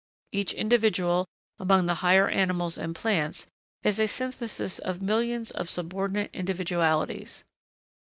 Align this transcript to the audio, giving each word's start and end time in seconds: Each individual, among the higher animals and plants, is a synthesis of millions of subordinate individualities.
Each 0.31 0.51
individual, 0.53 1.27
among 1.59 1.85
the 1.85 1.93
higher 2.01 2.27
animals 2.27 2.75
and 2.75 2.95
plants, 2.95 3.45
is 3.83 3.99
a 3.99 4.07
synthesis 4.07 4.79
of 4.79 4.99
millions 4.99 5.51
of 5.51 5.69
subordinate 5.69 6.31
individualities. 6.33 7.43